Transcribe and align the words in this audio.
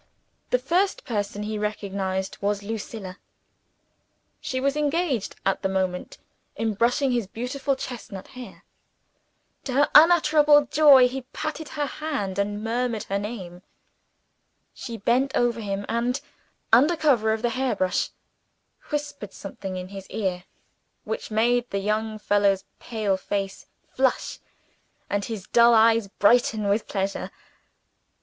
The 0.49 0.57
first 0.57 1.05
person 1.05 1.43
he 1.43 1.59
recognized 1.59 2.39
was 2.41 2.63
Lucilla. 2.63 3.19
She 4.39 4.59
was 4.59 4.75
engaged 4.75 5.35
at 5.45 5.61
the 5.61 5.69
moment 5.69 6.17
in 6.55 6.73
brushing 6.73 7.11
his 7.11 7.27
beautiful 7.27 7.75
chestnut 7.75 8.29
hair. 8.29 8.63
To 9.65 9.73
her 9.73 9.89
unutterable 9.93 10.65
joy, 10.65 11.07
he 11.07 11.21
patted 11.33 11.69
her 11.77 11.85
hand, 11.85 12.39
and 12.39 12.63
murmured 12.63 13.03
her 13.09 13.19
name. 13.19 13.61
She 14.73 14.97
bent 14.97 15.33
over 15.35 15.59
him; 15.59 15.85
and, 15.87 16.19
under 16.73 16.95
cover 16.97 17.31
of 17.31 17.43
the 17.43 17.49
hair 17.51 17.75
brush, 17.75 18.09
whispered 18.89 19.33
something 19.33 19.77
in 19.77 19.89
his 19.89 20.09
ear 20.09 20.45
which 21.03 21.29
made 21.29 21.69
the 21.69 21.77
young 21.77 22.17
fellow's 22.17 22.65
pale 22.79 23.17
face 23.17 23.67
flush, 23.93 24.39
and 25.11 25.25
his 25.25 25.45
dull 25.45 25.75
eyes 25.75 26.07
brighten 26.07 26.69
with 26.69 26.87
pleasure. 26.87 27.29